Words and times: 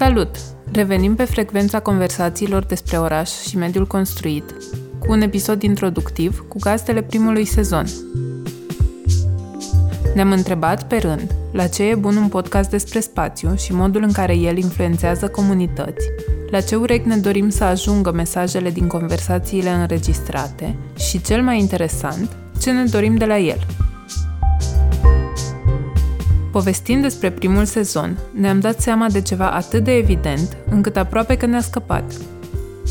Salut! 0.00 0.36
Revenim 0.72 1.14
pe 1.14 1.24
frecvența 1.24 1.80
conversațiilor 1.80 2.64
despre 2.64 2.96
oraș 2.98 3.30
și 3.30 3.56
mediul 3.56 3.86
construit, 3.86 4.54
cu 4.98 5.12
un 5.12 5.20
episod 5.20 5.62
introductiv 5.62 6.44
cu 6.48 6.58
gazdele 6.58 7.02
primului 7.02 7.44
sezon. 7.44 7.86
Ne-am 10.14 10.32
întrebat 10.32 10.86
pe 10.86 10.96
rând 10.96 11.34
la 11.52 11.66
ce 11.66 11.82
e 11.82 11.94
bun 11.94 12.16
un 12.16 12.28
podcast 12.28 12.70
despre 12.70 13.00
spațiu 13.00 13.54
și 13.54 13.72
modul 13.72 14.02
în 14.02 14.12
care 14.12 14.36
el 14.36 14.56
influențează 14.56 15.28
comunități, 15.28 16.06
la 16.50 16.60
ce 16.60 16.76
urechi 16.76 17.08
ne 17.08 17.16
dorim 17.16 17.48
să 17.48 17.64
ajungă 17.64 18.12
mesajele 18.12 18.70
din 18.70 18.86
conversațiile 18.86 19.70
înregistrate 19.70 20.76
și, 20.96 21.22
cel 21.22 21.42
mai 21.42 21.58
interesant, 21.58 22.36
ce 22.60 22.70
ne 22.70 22.84
dorim 22.84 23.16
de 23.16 23.24
la 23.24 23.38
el– 23.38 23.66
Povestind 26.52 27.02
despre 27.02 27.30
primul 27.30 27.64
sezon, 27.64 28.18
ne-am 28.32 28.60
dat 28.60 28.80
seama 28.80 29.06
de 29.08 29.20
ceva 29.20 29.50
atât 29.50 29.84
de 29.84 29.96
evident, 29.96 30.56
încât 30.70 30.96
aproape 30.96 31.36
că 31.36 31.46
ne-a 31.46 31.60
scăpat. 31.60 32.12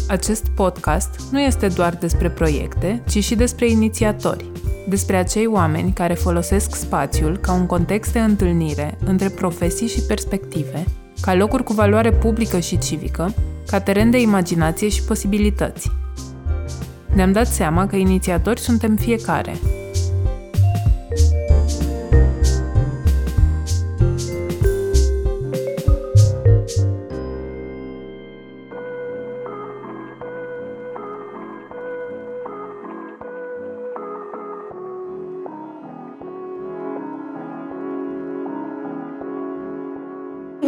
Acest 0.08 0.48
podcast 0.48 1.32
nu 1.32 1.40
este 1.40 1.68
doar 1.68 1.96
despre 1.96 2.30
proiecte, 2.30 3.04
ci 3.08 3.24
și 3.24 3.36
despre 3.36 3.70
inițiatori, 3.70 4.52
despre 4.88 5.16
acei 5.16 5.46
oameni 5.46 5.92
care 5.92 6.14
folosesc 6.14 6.76
spațiul 6.76 7.38
ca 7.38 7.54
un 7.54 7.66
context 7.66 8.14
de 8.14 8.20
întâlnire 8.20 8.98
între 9.06 9.30
profesii 9.30 9.88
și 9.88 10.02
perspective, 10.02 10.84
ca 11.22 11.34
locuri 11.34 11.64
cu 11.64 11.74
valoare 11.74 12.12
publică 12.12 12.60
și 12.60 12.78
civică, 12.78 13.34
ca 13.68 13.80
teren 13.80 14.12
de 14.12 14.22
imaginație 14.22 14.90
și 14.90 15.04
posibilități. 15.04 15.92
Ne-am 17.14 17.32
dat 17.32 17.48
seama 17.48 17.88
că 17.88 17.96
inițiatori 17.96 18.60
suntem 18.60 18.96
fiecare, 18.96 19.56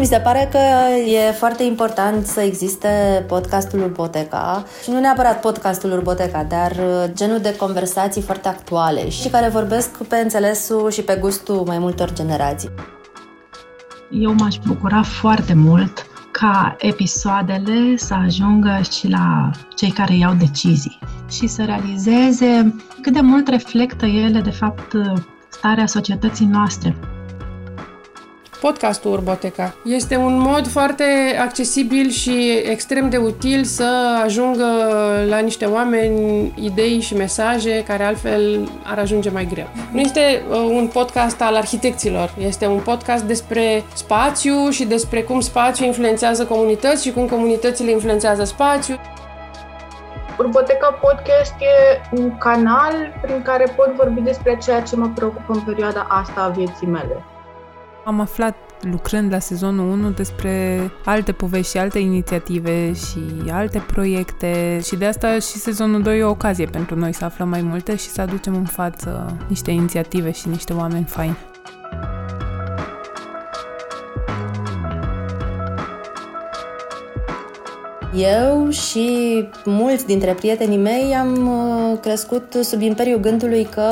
Mi 0.02 0.08
se 0.08 0.18
pare 0.18 0.50
că 0.52 0.58
e 1.10 1.32
foarte 1.32 1.64
important 1.64 2.26
să 2.26 2.42
existe 2.42 3.24
podcastul 3.28 3.80
Urboteca 3.82 4.66
și 4.84 4.90
nu 4.90 5.00
neapărat 5.00 5.40
podcastul 5.40 5.92
Urboteca, 5.92 6.44
dar 6.44 6.72
uh, 6.72 7.12
genul 7.14 7.40
de 7.40 7.56
conversații 7.56 8.22
foarte 8.22 8.48
actuale 8.48 9.10
și 9.10 9.30
care 9.30 9.50
vorbesc 9.50 10.04
pe 10.04 10.16
înțelesul 10.16 10.92
și 10.92 11.02
pe 11.02 11.18
gustul 11.20 11.64
mai 11.66 11.78
multor 11.80 12.14
generații. 12.14 12.70
Eu 14.12 14.34
m-aș 14.34 14.56
bucura 14.68 15.04
foarte 15.04 15.54
mult 15.54 16.06
ca 16.32 16.76
episoadele 16.80 17.96
să 17.96 18.14
ajungă 18.14 18.80
și 18.92 19.08
la 19.08 19.50
cei 19.76 19.92
care 19.92 20.18
iau 20.18 20.34
decizii 20.34 21.00
și 21.30 21.48
să 21.48 21.64
realizeze 21.64 22.76
cât 23.02 23.14
de 23.14 23.22
mult 23.22 23.48
reflectă 23.48 24.06
ele, 24.06 24.40
de 24.40 24.52
fapt, 24.52 24.92
starea 25.50 25.86
societății 25.86 26.46
noastre 26.46 26.96
podcastul 28.62 29.12
Urboteca. 29.12 29.74
Este 29.84 30.16
un 30.16 30.38
mod 30.40 30.68
foarte 30.68 31.04
accesibil 31.40 32.10
și 32.10 32.62
extrem 32.70 33.10
de 33.10 33.18
util 33.18 33.64
să 33.64 34.20
ajungă 34.24 34.66
la 35.30 35.40
niște 35.40 35.66
oameni 35.66 36.54
idei 36.56 37.00
și 37.00 37.16
mesaje 37.16 37.84
care 37.84 38.04
altfel 38.04 38.70
ar 38.84 39.00
ajunge 39.00 39.30
mai 39.30 39.46
greu. 39.54 39.68
Nu 39.92 40.00
este 40.00 40.42
uh, 40.50 40.56
un 40.56 40.90
podcast 40.94 41.42
al 41.42 41.56
arhitecților, 41.56 42.34
este 42.38 42.68
un 42.68 42.80
podcast 42.80 43.24
despre 43.24 43.84
spațiu 43.94 44.70
și 44.70 44.86
despre 44.86 45.22
cum 45.22 45.40
spațiul 45.40 45.88
influențează 45.88 46.46
comunități 46.46 47.04
și 47.04 47.12
cum 47.12 47.28
comunitățile 47.28 47.92
influențează 47.92 48.44
spațiul. 48.44 49.00
Urboteca 50.38 51.00
Podcast 51.02 51.54
e 51.60 52.02
un 52.22 52.38
canal 52.38 53.20
prin 53.22 53.42
care 53.42 53.74
pot 53.76 53.96
vorbi 53.96 54.22
despre 54.22 54.58
ceea 54.64 54.82
ce 54.82 54.96
mă 54.96 55.10
preocupă 55.16 55.54
în 55.54 55.60
perioada 55.60 56.08
asta 56.10 56.42
a 56.42 56.48
vieții 56.48 56.88
mele. 56.88 57.24
Am 58.06 58.20
aflat 58.20 58.56
lucrând 58.82 59.32
la 59.32 59.40
sezonul 59.40 59.90
1 59.90 60.10
despre 60.10 60.80
alte 61.06 61.32
povești 61.32 61.72
și 61.72 61.78
alte 61.78 62.00
inițiative 62.00 62.94
și 62.94 63.20
alte 63.52 63.84
proiecte 63.88 64.80
și 64.84 64.96
de 64.96 65.06
asta 65.06 65.34
și 65.34 65.58
sezonul 65.58 66.02
2 66.02 66.20
e 66.20 66.24
o 66.24 66.30
ocazie 66.30 66.66
pentru 66.66 66.96
noi 66.96 67.14
să 67.14 67.26
aflăm 67.26 67.50
mai 67.50 67.62
multe 67.62 67.96
și 67.96 68.08
să 68.08 68.22
aducem 68.22 68.56
în 68.56 68.66
față 68.66 69.38
niște 69.48 69.72
inițiative 69.72 70.32
și 70.32 70.48
niște 70.48 70.74
oameni 70.74 71.06
faini. 71.06 71.38
Eu 78.16 78.70
și 78.70 79.10
mulți 79.66 80.06
dintre 80.06 80.34
prietenii 80.34 80.78
mei 80.78 81.16
am 81.16 81.48
uh, 81.48 82.00
crescut 82.02 82.58
sub 82.64 82.82
imperiul 82.82 83.20
gândului 83.20 83.64
că 83.64 83.86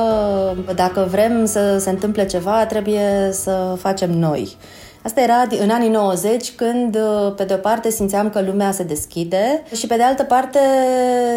dacă 0.75 1.07
vrem 1.09 1.45
să 1.45 1.77
se 1.77 1.89
întâmple 1.89 2.25
ceva, 2.25 2.65
trebuie 2.65 3.29
să 3.31 3.75
facem 3.77 4.11
noi. 4.11 4.57
Asta 5.01 5.21
era 5.21 5.47
în 5.61 5.69
anii 5.69 5.89
90, 5.89 6.51
când, 6.51 6.95
uh, 6.95 7.33
pe 7.35 7.43
de 7.43 7.53
o 7.53 7.57
parte, 7.57 7.89
simțeam 7.89 8.29
că 8.29 8.41
lumea 8.41 8.71
se 8.71 8.83
deschide 8.83 9.63
și, 9.75 9.87
pe 9.87 9.95
de 9.95 10.03
altă 10.03 10.23
parte, 10.23 10.59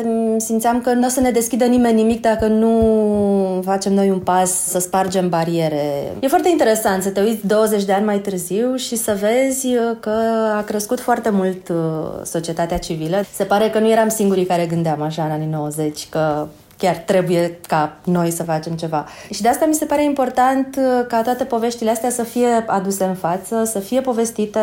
mm, 0.05 0.39
simțeam 0.39 0.81
că 0.81 0.93
nu 0.93 1.07
o 1.07 1.09
să 1.09 1.21
ne 1.21 1.31
deschidă 1.31 1.65
nimeni 1.65 1.95
nimic 1.95 2.21
dacă 2.21 2.47
nu 2.47 3.63
facem 3.65 3.93
noi 3.93 4.11
un 4.11 4.19
pas 4.19 4.51
să 4.51 4.79
spargem 4.79 5.29
bariere. 5.29 6.13
E 6.21 6.29
foarte 6.29 6.49
interesant 6.49 7.03
să 7.03 7.09
te 7.09 7.21
uiți 7.21 7.47
20 7.47 7.85
de 7.85 7.93
ani 7.93 8.05
mai 8.05 8.19
târziu 8.19 8.77
și 8.77 8.97
să 8.97 9.17
vezi 9.21 9.67
uh, 9.67 9.97
că 10.01 10.19
a 10.57 10.63
crescut 10.63 11.01
foarte 11.01 11.31
mult 11.31 11.69
uh, 11.69 11.77
societatea 12.25 12.79
civilă. 12.79 13.25
Se 13.35 13.45
pare 13.45 13.71
că 13.71 13.79
nu 13.79 13.91
eram 13.91 14.09
singurii 14.09 14.47
care 14.47 14.67
gândeam 14.67 15.03
așa 15.03 15.25
în 15.25 15.31
anii 15.31 15.49
90, 15.51 16.09
că 16.09 16.47
chiar 16.83 16.97
trebuie 16.97 17.59
ca 17.67 17.97
noi 18.05 18.31
să 18.31 18.43
facem 18.43 18.73
ceva. 18.73 19.07
Și 19.31 19.43
de 19.43 19.49
asta 19.49 19.65
mi 19.65 19.75
se 19.75 19.85
pare 19.85 20.05
important 20.05 20.77
uh, 20.77 21.07
ca 21.09 21.23
toate 21.23 21.45
poveștile 21.45 21.91
astea 21.91 22.11
să 22.11 22.23
fie 22.23 22.65
aduse 22.67 23.05
în 23.05 23.15
față, 23.15 23.65
să 23.65 23.79
fie 23.79 24.01
povestite 24.01 24.61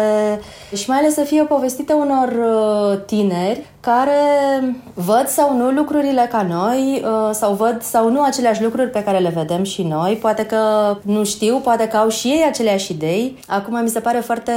și 0.75 0.90
mai 0.90 0.97
ales 0.97 1.13
să 1.13 1.24
fie 1.24 1.44
povestite 1.44 1.94
unor 1.94 2.28
uh, 2.28 3.06
tineri 3.06 3.66
care 3.80 4.14
văd 4.94 5.28
sau 5.28 5.58
nu 5.58 5.72
lucrurile 5.72 6.28
ca 6.32 6.42
noi 6.42 7.04
uh, 7.04 7.30
sau 7.32 7.54
văd 7.54 7.82
sau 7.82 8.12
nu 8.12 8.22
aceleași 8.22 8.64
lucruri 8.64 8.90
pe 8.90 9.04
care 9.04 9.18
le 9.18 9.30
vedem 9.30 9.64
și 9.64 9.84
noi. 9.84 10.18
Poate 10.22 10.46
că 10.46 10.58
nu 11.02 11.24
știu, 11.24 11.58
poate 11.58 11.88
că 11.88 11.98
au 11.98 12.10
și 12.10 12.28
ei 12.28 12.46
aceleași 12.48 12.92
idei. 12.92 13.40
Acum 13.48 13.82
mi 13.84 13.90
se 13.90 14.00
pare 14.00 14.20
foarte 14.20 14.52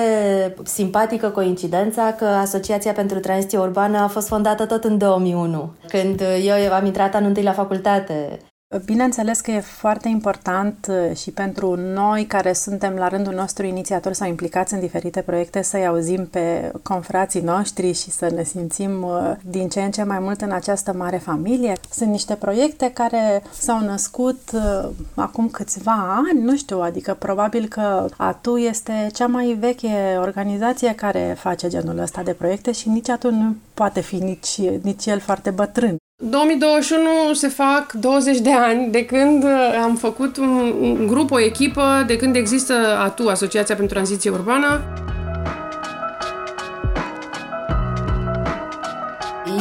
simpatică 0.65 1.29
coincidența 1.29 2.13
că 2.19 2.25
Asociația 2.25 2.93
pentru 2.93 3.19
Tranziție 3.19 3.59
Urbană 3.59 3.99
a 3.99 4.07
fost 4.07 4.29
fondată 4.29 4.67
tot 4.67 4.85
în 4.85 4.99
2001, 4.99 5.73
când 5.89 6.23
eu 6.45 6.73
am 6.73 6.87
intrat 6.87 7.15
anul 7.15 7.29
întâi 7.29 7.43
la 7.43 7.53
facultate. 7.53 8.39
Bineînțeles 8.79 9.41
că 9.41 9.51
e 9.51 9.61
foarte 9.61 10.09
important 10.09 10.87
uh, 10.89 11.17
și 11.17 11.31
pentru 11.31 11.75
noi 11.77 12.27
care 12.27 12.53
suntem 12.53 12.95
la 12.95 13.09
rândul 13.09 13.33
nostru 13.35 13.67
inițiatori 13.67 14.15
sau 14.15 14.29
implicați 14.29 14.75
în 14.75 14.81
diferite 14.81 15.21
proiecte 15.21 15.63
să-i 15.63 15.87
auzim 15.87 16.27
pe 16.27 16.73
confrații 16.83 17.41
noștri 17.41 17.93
și 17.93 18.11
să 18.11 18.31
ne 18.35 18.45
simțim 18.45 19.03
uh, 19.03 19.33
din 19.45 19.69
ce 19.69 19.81
în 19.81 19.91
ce 19.91 20.03
mai 20.03 20.19
mult 20.19 20.41
în 20.41 20.51
această 20.51 20.93
mare 20.93 21.17
familie. 21.17 21.73
Sunt 21.91 22.11
niște 22.11 22.35
proiecte 22.35 22.91
care 22.95 23.43
s-au 23.59 23.81
născut 23.81 24.41
uh, 24.53 24.89
acum 25.15 25.49
câțiva 25.49 26.23
ani, 26.29 26.43
nu 26.43 26.57
știu, 26.57 26.81
adică 26.81 27.17
probabil 27.19 27.69
că 27.69 28.09
ATU 28.17 28.57
este 28.57 29.09
cea 29.13 29.27
mai 29.27 29.57
veche 29.61 30.17
organizație 30.21 30.95
care 30.95 31.37
face 31.39 31.69
genul 31.69 31.99
ăsta 31.99 32.23
de 32.23 32.33
proiecte 32.33 32.73
și 32.73 32.89
nici 32.89 33.09
ATU 33.09 33.31
nu 33.31 33.57
poate 33.75 34.01
fi 34.01 34.17
nici, 34.17 34.61
nici 34.83 35.07
el 35.07 35.21
foarte 35.21 35.51
bătrân. 35.51 36.02
2021 36.25 37.33
se 37.33 37.49
fac 37.49 37.93
20 37.93 38.39
de 38.39 38.53
ani 38.53 38.91
de 38.91 39.05
când 39.05 39.45
uh, 39.45 39.51
am 39.83 39.97
făcut 39.97 40.37
un, 40.37 40.75
un 40.81 41.07
grup, 41.07 41.31
o 41.31 41.41
echipă, 41.41 42.05
de 42.07 42.17
când 42.17 42.37
există 42.37 42.75
ATU, 43.05 43.29
Asociația 43.29 43.75
pentru 43.75 43.95
Tranziție 43.95 44.31
Urbană. 44.31 44.81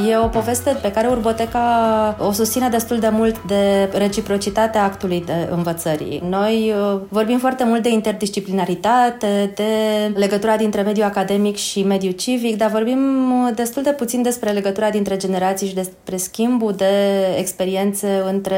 E 0.07 0.17
o 0.17 0.27
poveste 0.27 0.77
pe 0.81 0.91
care 0.91 1.07
Urboteca 1.07 2.15
o 2.19 2.31
susține 2.31 2.69
destul 2.69 2.99
de 2.99 3.09
mult 3.09 3.43
de 3.43 3.89
reciprocitatea 3.93 4.83
actului 4.83 5.23
de 5.25 5.47
învățării. 5.51 6.23
Noi 6.29 6.73
uh, 6.93 6.99
vorbim 7.09 7.37
foarte 7.37 7.63
mult 7.63 7.83
de 7.83 7.89
interdisciplinaritate, 7.89 9.51
de 9.55 9.71
legătura 10.15 10.57
dintre 10.57 10.81
mediul 10.81 11.05
academic 11.05 11.55
și 11.55 11.83
mediul 11.83 12.11
civic, 12.11 12.57
dar 12.57 12.69
vorbim 12.69 13.31
uh, 13.31 13.51
destul 13.55 13.83
de 13.83 13.91
puțin 13.91 14.21
despre 14.21 14.49
legătura 14.51 14.89
dintre 14.89 15.17
generații 15.17 15.67
și 15.67 15.73
despre 15.73 16.17
schimbul 16.17 16.73
de 16.73 16.85
experiențe 17.37 18.21
între 18.31 18.57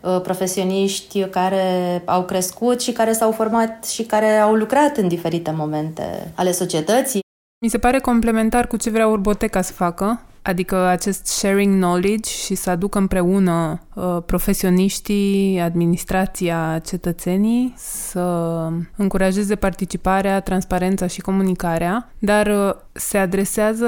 uh, 0.00 0.20
profesioniști 0.22 1.24
care 1.24 2.02
au 2.04 2.22
crescut 2.22 2.80
și 2.80 2.92
care 2.92 3.12
s-au 3.12 3.30
format 3.30 3.84
și 3.84 4.02
care 4.02 4.36
au 4.36 4.54
lucrat 4.54 4.96
în 4.96 5.08
diferite 5.08 5.54
momente 5.56 6.32
ale 6.34 6.52
societății. 6.52 7.22
Mi 7.64 7.70
se 7.70 7.78
pare 7.78 7.98
complementar 7.98 8.66
cu 8.66 8.76
ce 8.76 8.90
vrea 8.90 9.06
Urboteca 9.06 9.62
să 9.62 9.72
facă, 9.72 10.20
adică 10.46 10.76
acest 10.76 11.26
sharing 11.26 11.74
knowledge 11.74 12.30
și 12.30 12.54
să 12.54 12.70
aducă 12.70 12.98
împreună 12.98 13.80
uh, 13.94 14.16
profesioniștii, 14.26 15.60
administrația, 15.60 16.80
cetățenii, 16.84 17.74
să 17.76 18.68
încurajeze 18.96 19.54
participarea, 19.54 20.40
transparența 20.40 21.06
și 21.06 21.20
comunicarea, 21.20 22.12
dar 22.18 22.46
uh, 22.46 22.74
se 22.92 23.18
adresează 23.18 23.86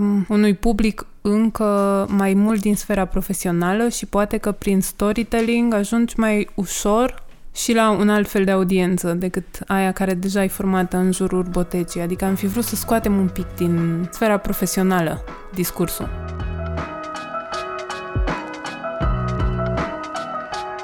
um, 0.00 0.26
unui 0.28 0.54
public 0.54 1.06
încă 1.20 2.06
mai 2.08 2.34
mult 2.34 2.60
din 2.60 2.76
sfera 2.76 3.04
profesională 3.04 3.88
și 3.88 4.06
poate 4.06 4.36
că 4.36 4.52
prin 4.52 4.80
storytelling 4.80 5.74
ajungi 5.74 6.14
mai 6.18 6.48
ușor 6.54 7.21
și 7.54 7.74
la 7.74 7.90
un 7.90 8.08
alt 8.08 8.28
fel 8.28 8.44
de 8.44 8.50
audiență 8.50 9.12
decât 9.12 9.44
aia 9.66 9.92
care 9.92 10.14
deja 10.14 10.44
e 10.44 10.48
formată 10.48 10.96
în 10.96 11.12
jurul 11.12 11.42
botecii. 11.50 12.00
Adică 12.00 12.24
am 12.24 12.34
fi 12.34 12.46
vrut 12.46 12.64
să 12.64 12.76
scoatem 12.76 13.18
un 13.18 13.28
pic 13.28 13.46
din 13.56 14.06
sfera 14.10 14.36
profesională 14.36 15.24
discursul. 15.54 16.08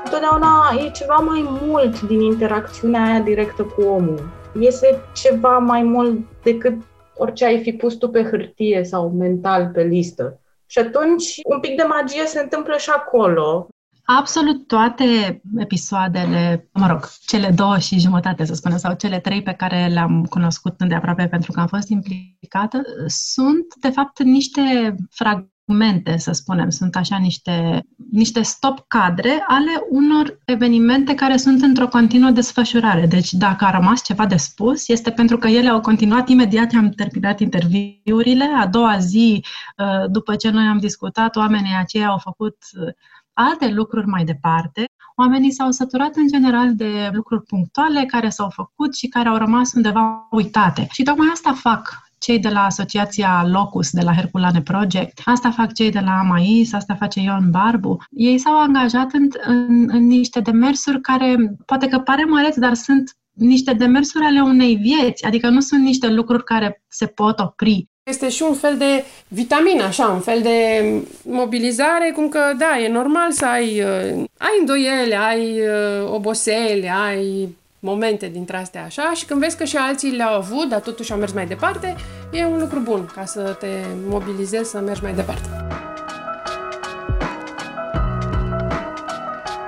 Întotdeauna 0.05 0.75
e 0.85 0.91
ceva 0.91 1.15
mai 1.15 1.59
mult 1.63 2.01
din 2.01 2.21
interacțiunea 2.21 3.03
aia 3.03 3.21
directă 3.21 3.63
cu 3.63 3.83
omul. 3.83 4.29
Este 4.61 5.01
ceva 5.13 5.59
mai 5.59 5.83
mult 5.83 6.19
decât 6.43 6.75
orice 7.17 7.45
ai 7.45 7.63
fi 7.63 7.73
pus 7.73 7.95
tu 7.95 8.09
pe 8.09 8.23
hârtie 8.23 8.85
sau 8.85 9.11
mental 9.11 9.71
pe 9.75 9.83
listă. 9.83 10.41
Și 10.67 10.79
atunci 10.79 11.41
un 11.45 11.61
pic 11.61 11.77
de 11.77 11.83
magie 11.83 12.27
se 12.27 12.41
întâmplă 12.41 12.77
și 12.77 12.91
acolo. 12.91 13.69
Absolut 14.11 14.67
toate 14.67 15.41
episoadele, 15.57 16.69
mă 16.73 16.87
rog, 16.87 17.09
cele 17.27 17.51
două 17.51 17.79
și 17.79 17.99
jumătate, 17.99 18.45
să 18.45 18.55
spunem, 18.55 18.79
sau 18.79 18.95
cele 18.95 19.19
trei 19.21 19.43
pe 19.43 19.53
care 19.53 19.87
le-am 19.87 20.25
cunoscut 20.25 20.81
îndeaproape 20.81 21.27
pentru 21.27 21.53
că 21.53 21.61
am 21.61 21.67
fost 21.67 21.89
implicată, 21.89 22.83
sunt, 23.07 23.75
de 23.81 23.89
fapt, 23.89 24.23
niște 24.23 24.95
fragmente, 25.11 26.17
să 26.17 26.33
spunem, 26.33 26.71
sunt 26.71 26.97
așa 26.97 27.19
niște, 27.19 27.83
niște 28.11 28.43
stop 28.43 28.85
cadre 28.87 29.45
ale 29.47 29.71
unor 29.91 30.39
evenimente 30.45 31.15
care 31.15 31.37
sunt 31.37 31.63
într-o 31.63 31.89
continuă 31.89 32.31
desfășurare. 32.31 33.07
Deci, 33.07 33.33
dacă 33.33 33.65
a 33.65 33.71
rămas 33.71 34.05
ceva 34.05 34.27
de 34.27 34.37
spus, 34.37 34.89
este 34.89 35.11
pentru 35.11 35.39
că 35.39 35.49
ele 35.49 35.69
au 35.69 35.81
continuat 35.81 36.29
imediat 36.29 36.71
ce 36.71 36.77
am 36.77 36.91
terminat 36.91 37.41
interviurile. 37.41 38.45
A 38.61 38.67
doua 38.67 38.99
zi, 38.99 39.45
uh, 39.77 40.11
după 40.11 40.37
ce 40.37 40.51
noi 40.51 40.67
am 40.67 40.79
discutat, 40.79 41.37
oamenii 41.37 41.77
aceia 41.79 42.09
au 42.09 42.19
făcut 42.19 42.57
uh, 42.81 42.93
alte 43.39 43.69
lucruri 43.69 44.07
mai 44.07 44.25
departe. 44.25 44.85
Oamenii 45.17 45.53
s-au 45.53 45.71
săturat 45.71 46.17
în 46.17 46.29
general 46.29 46.75
de 46.75 47.11
lucruri 47.13 47.43
punctuale 47.43 48.05
care 48.05 48.29
s-au 48.29 48.49
făcut 48.49 48.97
și 48.97 49.09
care 49.09 49.29
au 49.29 49.37
rămas 49.37 49.73
undeva 49.75 50.29
uitate. 50.31 50.87
Și 50.91 51.03
tocmai 51.03 51.29
asta 51.33 51.53
fac 51.53 52.09
cei 52.19 52.39
de 52.39 52.49
la 52.49 52.65
Asociația 52.65 53.47
Locus, 53.47 53.91
de 53.91 54.01
la 54.01 54.15
Herculane 54.15 54.63
Project, 54.63 55.21
asta 55.25 55.51
fac 55.51 55.73
cei 55.73 55.91
de 55.91 56.01
la 56.01 56.19
AMAIS, 56.19 56.73
asta 56.73 56.95
face 56.95 57.21
Ion 57.21 57.51
Barbu. 57.51 57.97
Ei 58.11 58.39
s-au 58.39 58.61
angajat 58.61 59.13
în, 59.13 59.29
în, 59.47 59.89
în 59.93 60.07
niște 60.07 60.41
demersuri 60.41 61.01
care 61.01 61.57
poate 61.67 61.89
că 61.89 61.99
pare 61.99 62.25
măreți, 62.25 62.61
dar 62.61 62.75
sunt 62.75 63.17
niște 63.33 63.73
demersuri 63.73 64.25
ale 64.25 64.41
unei 64.41 64.77
vieți, 64.77 65.25
adică 65.25 65.49
nu 65.49 65.61
sunt 65.61 65.83
niște 65.83 66.11
lucruri 66.11 66.45
care 66.45 66.83
se 66.89 67.07
pot 67.07 67.39
opri. 67.39 67.89
Este 68.09 68.29
și 68.29 68.43
un 68.43 68.55
fel 68.55 68.77
de 68.77 69.05
vitamină, 69.29 69.83
așa, 69.83 70.07
un 70.07 70.21
fel 70.21 70.43
de 70.43 70.85
mobilizare, 71.23 72.13
cum 72.15 72.29
că, 72.29 72.41
da, 72.59 72.79
e 72.79 72.89
normal 72.89 73.33
să 73.33 73.47
ai, 73.47 73.81
uh, 73.81 74.25
ai 74.39 74.57
îndoiele, 74.61 75.17
ai 75.17 75.61
uh, 75.61 76.13
obosele, 76.13 76.93
ai 77.07 77.49
momente 77.79 78.27
dintre 78.27 78.57
astea 78.57 78.85
așa 78.85 79.13
și 79.15 79.25
când 79.25 79.41
vezi 79.41 79.57
că 79.57 79.65
și 79.65 79.77
alții 79.77 80.11
le-au 80.11 80.35
avut, 80.35 80.69
dar 80.69 80.81
totuși 80.81 81.13
au 81.13 81.19
mers 81.19 81.33
mai 81.33 81.47
departe, 81.47 81.97
e 82.33 82.45
un 82.45 82.59
lucru 82.59 82.79
bun 82.79 83.11
ca 83.15 83.25
să 83.25 83.57
te 83.59 83.67
mobilizezi 84.07 84.71
să 84.71 84.79
mergi 84.79 85.03
mai 85.03 85.15
departe. 85.15 85.49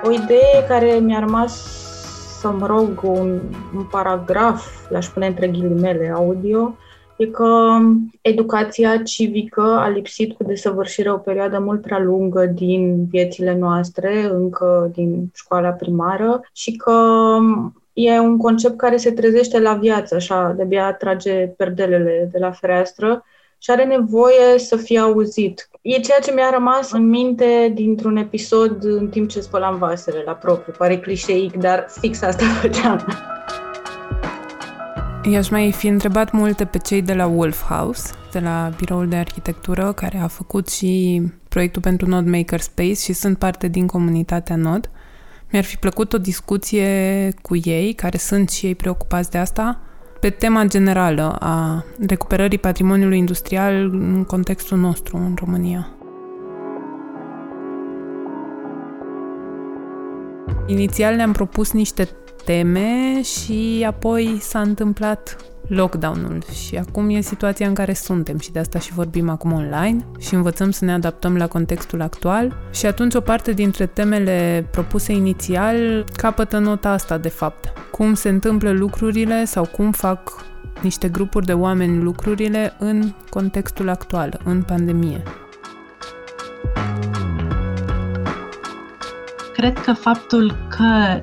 O 0.03 0.11
idee 0.11 0.65
care 0.67 0.91
mi-a 0.93 1.19
rămas 1.19 1.79
să 2.39 2.47
mă 2.49 2.65
rog 2.65 3.01
un, 3.03 3.39
un 3.75 3.83
paragraf, 3.91 4.65
l-aș 4.89 5.07
pune 5.07 5.27
între 5.27 5.47
ghilimele, 5.47 6.11
audio, 6.15 6.75
e 7.17 7.25
că 7.25 7.77
educația 8.21 8.97
civică 8.97 9.61
a 9.61 9.87
lipsit 9.87 10.33
cu 10.33 10.43
desăvârșire 10.43 11.11
o 11.11 11.17
perioadă 11.17 11.59
mult 11.59 11.81
prea 11.81 11.99
lungă 11.99 12.45
din 12.45 13.05
viețile 13.09 13.57
noastre, 13.57 14.23
încă 14.23 14.91
din 14.93 15.31
școala 15.33 15.69
primară, 15.69 16.41
și 16.53 16.71
că 16.71 17.37
e 17.93 18.19
un 18.19 18.37
concept 18.37 18.77
care 18.77 18.97
se 18.97 19.11
trezește 19.11 19.59
la 19.59 19.73
viață, 19.73 20.15
așa, 20.15 20.53
de-abia 20.55 20.93
trage 20.93 21.47
perdelele 21.47 22.29
de 22.31 22.39
la 22.39 22.51
fereastră 22.51 23.23
și 23.57 23.71
are 23.71 23.85
nevoie 23.85 24.57
să 24.57 24.75
fie 24.75 24.99
auzit. 24.99 25.69
E 25.81 25.99
ceea 25.99 26.19
ce 26.19 26.31
mi-a 26.33 26.49
rămas 26.49 26.91
în 26.91 27.09
minte 27.09 27.71
dintr-un 27.73 28.17
episod 28.17 28.83
în 28.83 29.09
timp 29.09 29.29
ce 29.29 29.39
spălam 29.39 29.77
vasele 29.77 30.23
la 30.25 30.33
propriu. 30.33 30.73
Pare 30.77 30.99
clișeic, 30.99 31.57
dar 31.57 31.85
fix 31.99 32.21
asta 32.21 32.45
făceam. 32.61 33.05
I-aș 35.23 35.49
mai 35.49 35.71
fi 35.71 35.87
întrebat 35.87 36.31
multe 36.31 36.65
pe 36.65 36.77
cei 36.77 37.01
de 37.01 37.13
la 37.13 37.25
Wolf 37.25 37.63
House, 37.63 38.13
de 38.31 38.39
la 38.39 38.71
biroul 38.77 39.07
de 39.07 39.15
arhitectură, 39.15 39.91
care 39.91 40.17
a 40.17 40.27
făcut 40.27 40.69
și 40.69 41.21
proiectul 41.49 41.81
pentru 41.81 42.07
Node 42.07 42.29
Maker 42.29 42.59
Space 42.59 42.93
și 42.93 43.13
sunt 43.13 43.37
parte 43.37 43.67
din 43.67 43.87
comunitatea 43.87 44.55
Node. 44.55 44.89
Mi-ar 45.51 45.63
fi 45.63 45.77
plăcut 45.77 46.13
o 46.13 46.17
discuție 46.17 47.29
cu 47.41 47.55
ei, 47.63 47.93
care 47.93 48.17
sunt 48.17 48.49
și 48.49 48.65
ei 48.65 48.75
preocupați 48.75 49.31
de 49.31 49.37
asta, 49.37 49.79
pe 50.19 50.29
tema 50.29 50.63
generală 50.63 51.35
a 51.39 51.85
recuperării 52.07 52.57
patrimoniului 52.57 53.17
industrial 53.17 53.73
în 53.93 54.23
contextul 54.23 54.77
nostru 54.77 55.17
în 55.17 55.35
România. 55.39 55.89
Inițial 60.65 61.15
ne-am 61.15 61.31
propus 61.31 61.71
niște 61.71 62.09
teme 62.45 63.21
și 63.21 63.83
apoi 63.87 64.37
s-a 64.39 64.59
întâmplat 64.59 65.35
lockdown-ul 65.67 66.43
și 66.65 66.75
acum 66.75 67.09
e 67.09 67.21
situația 67.21 67.67
în 67.67 67.73
care 67.73 67.93
suntem 67.93 68.39
și 68.39 68.51
de 68.51 68.59
asta 68.59 68.79
și 68.79 68.93
vorbim 68.93 69.29
acum 69.29 69.51
online 69.51 70.05
și 70.19 70.33
învățăm 70.33 70.71
să 70.71 70.85
ne 70.85 70.93
adaptăm 70.93 71.37
la 71.37 71.47
contextul 71.47 72.01
actual 72.01 72.57
și 72.71 72.85
atunci 72.85 73.15
o 73.15 73.21
parte 73.21 73.51
dintre 73.51 73.85
temele 73.85 74.67
propuse 74.71 75.11
inițial 75.11 76.05
capătă 76.15 76.57
nota 76.57 76.89
asta 76.89 77.17
de 77.17 77.29
fapt. 77.29 77.73
Cum 77.91 78.13
se 78.13 78.29
întâmplă 78.29 78.71
lucrurile 78.71 79.45
sau 79.45 79.65
cum 79.65 79.91
fac 79.91 80.45
niște 80.81 81.09
grupuri 81.09 81.45
de 81.45 81.53
oameni 81.53 82.03
lucrurile 82.03 82.73
în 82.79 83.13
contextul 83.29 83.89
actual, 83.89 84.39
în 84.43 84.61
pandemie. 84.61 85.23
Cred 89.53 89.79
că 89.79 89.93
faptul 89.93 90.55
că 90.69 91.21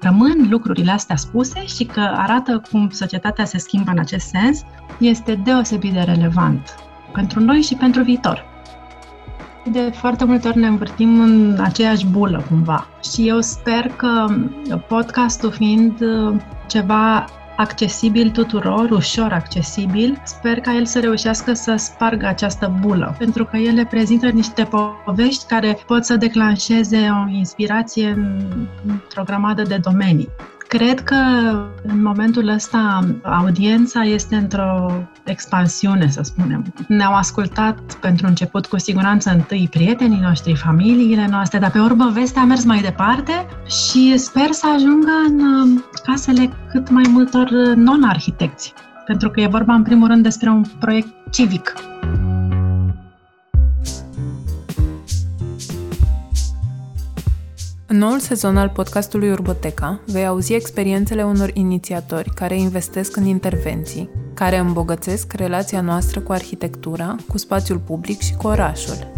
rămân 0.00 0.46
lucrurile 0.50 0.90
astea 0.90 1.16
spuse 1.16 1.66
și 1.66 1.84
că 1.84 2.00
arată 2.00 2.62
cum 2.70 2.88
societatea 2.90 3.44
se 3.44 3.58
schimbă 3.58 3.90
în 3.90 3.98
acest 3.98 4.26
sens, 4.26 4.62
este 4.98 5.34
deosebit 5.34 5.92
de 5.92 6.00
relevant 6.00 6.74
pentru 7.12 7.40
noi 7.40 7.60
și 7.60 7.74
pentru 7.74 8.02
viitor. 8.02 8.44
De 9.70 9.92
foarte 9.94 10.24
multe 10.24 10.48
ori 10.48 10.58
ne 10.58 10.66
învârtim 10.66 11.20
în 11.20 11.58
aceeași 11.60 12.06
bulă, 12.06 12.44
cumva. 12.48 12.86
Și 13.12 13.28
eu 13.28 13.40
sper 13.40 13.86
că 13.96 14.26
podcastul 14.88 15.50
fiind 15.50 16.04
ceva 16.66 17.24
accesibil 17.56 18.30
tuturor, 18.30 18.90
ușor 18.90 19.32
accesibil. 19.32 20.22
Sper 20.24 20.60
ca 20.60 20.74
el 20.74 20.86
să 20.86 21.00
reușească 21.00 21.52
să 21.52 21.74
spargă 21.76 22.26
această 22.26 22.74
bulă, 22.80 23.14
pentru 23.18 23.44
că 23.44 23.56
ele 23.56 23.84
prezintă 23.84 24.28
niște 24.28 24.68
povești 25.04 25.46
care 25.46 25.78
pot 25.86 26.04
să 26.04 26.16
declanșeze 26.16 27.08
o 27.26 27.30
inspirație 27.30 28.08
într-o 28.86 29.22
grămadă 29.22 29.62
de 29.62 29.76
domenii. 29.76 30.28
Cred 30.76 31.00
că 31.00 31.14
în 31.82 32.02
momentul 32.02 32.48
ăsta 32.48 33.00
audiența 33.22 34.02
este 34.02 34.34
într-o 34.34 35.06
expansiune, 35.24 36.08
să 36.08 36.20
spunem. 36.22 36.74
Ne-au 36.88 37.14
ascultat 37.14 37.94
pentru 38.00 38.26
început 38.26 38.66
cu 38.66 38.78
siguranță 38.78 39.30
întâi 39.30 39.68
prietenii 39.70 40.20
noștri, 40.20 40.56
familiile 40.56 41.26
noastre, 41.30 41.58
dar 41.58 41.70
pe 41.70 41.78
urmă 41.78 42.10
vestea 42.12 42.42
a 42.42 42.44
mers 42.44 42.64
mai 42.64 42.80
departe 42.80 43.46
și 43.66 44.18
sper 44.18 44.50
să 44.50 44.66
ajungă 44.74 45.12
în 45.28 45.40
uh, 45.40 45.82
casele 46.04 46.50
cât 46.70 46.90
mai 46.90 47.04
multor 47.08 47.50
non-arhitecți. 47.76 48.72
Pentru 49.06 49.30
că 49.30 49.40
e 49.40 49.46
vorba 49.46 49.74
în 49.74 49.82
primul 49.82 50.08
rând 50.08 50.22
despre 50.22 50.50
un 50.50 50.62
proiect 50.78 51.08
civic. 51.30 51.74
În 57.94 58.00
noul 58.00 58.18
sezon 58.18 58.56
al 58.56 58.68
podcastului 58.68 59.30
Urboteca 59.30 60.00
vei 60.06 60.26
auzi 60.26 60.52
experiențele 60.52 61.24
unor 61.24 61.50
inițiatori 61.52 62.30
care 62.34 62.58
investesc 62.58 63.16
în 63.16 63.24
intervenții, 63.24 64.10
care 64.34 64.58
îmbogățesc 64.58 65.32
relația 65.32 65.80
noastră 65.80 66.20
cu 66.20 66.32
arhitectura, 66.32 67.16
cu 67.28 67.38
spațiul 67.38 67.78
public 67.78 68.20
și 68.20 68.34
cu 68.34 68.46
orașul. 68.46 69.12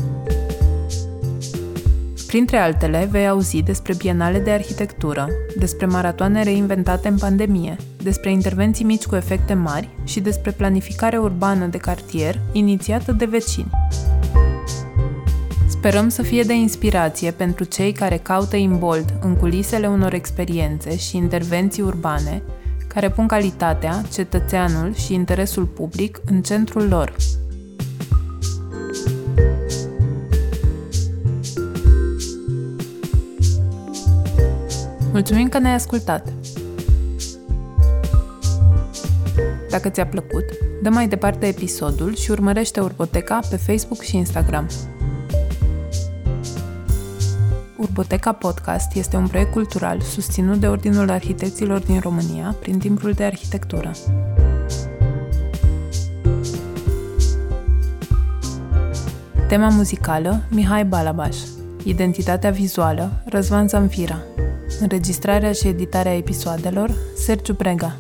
Printre 2.26 2.56
altele, 2.56 3.09
vei 3.11 3.28
auzi 3.28 3.62
despre 3.62 3.95
bienale 3.95 4.38
de 4.38 4.50
arhitectură, 4.50 5.28
despre 5.59 5.87
maratoane 5.87 6.42
reinventate 6.42 7.09
în 7.09 7.18
pandemie, 7.18 7.76
despre 8.02 8.30
intervenții 8.30 8.85
mici 8.85 9.06
cu 9.06 9.14
efecte 9.14 9.54
mari 9.54 9.88
și 10.04 10.21
despre 10.21 10.50
planificare 10.50 11.18
urbană 11.18 11.66
de 11.66 11.78
cartier 11.78 12.40
inițiată 12.52 13.12
de 13.12 13.25
vecini. 13.25 13.71
Sperăm 15.87 16.09
să 16.09 16.23
fie 16.23 16.43
de 16.43 16.55
inspirație 16.55 17.31
pentru 17.31 17.64
cei 17.64 17.93
care 17.93 18.16
caută 18.16 18.57
imbold 18.57 19.05
în 19.21 19.37
culisele 19.37 19.87
unor 19.87 20.12
experiențe 20.12 20.97
și 20.97 21.16
intervenții 21.16 21.83
urbane 21.83 22.43
care 22.87 23.11
pun 23.11 23.26
calitatea, 23.26 24.02
cetățeanul 24.12 24.95
și 24.95 25.14
interesul 25.14 25.64
public 25.64 26.21
în 26.25 26.43
centrul 26.43 26.88
lor. 26.88 27.16
Mulțumim 35.12 35.49
că 35.49 35.59
ne-ai 35.59 35.75
ascultat! 35.75 36.33
Dacă 39.71 39.88
ți-a 39.88 40.07
plăcut, 40.07 40.45
dă 40.83 40.88
mai 40.88 41.09
departe 41.09 41.47
episodul 41.47 42.14
și 42.14 42.31
urmărește 42.31 42.81
Urboteca 42.81 43.40
pe 43.50 43.57
Facebook 43.57 44.02
și 44.02 44.16
Instagram. 44.16 44.66
Urboteca 47.88 48.33
Podcast 48.33 48.95
este 48.95 49.16
un 49.16 49.26
proiect 49.26 49.52
cultural 49.52 50.00
susținut 50.00 50.61
de 50.61 50.69
Ordinul 50.69 51.11
Arhitecților 51.11 51.78
din 51.78 52.00
România 52.00 52.57
prin 52.61 52.78
timpul 52.78 53.12
de 53.12 53.25
arhitectură. 53.25 53.90
Tema 59.49 59.69
muzicală 59.69 60.43
Mihai 60.50 60.85
Balabaș. 60.85 61.37
Identitatea 61.85 62.50
vizuală 62.50 63.23
Răzvan 63.25 63.69
Zamfira 63.69 64.23
Înregistrarea 64.81 65.52
și 65.52 65.69
editarea 65.69 66.16
episoadelor 66.16 66.90
Sergiu 67.16 67.52
Brega 67.52 67.97